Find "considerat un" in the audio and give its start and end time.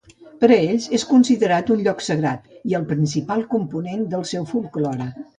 1.09-1.83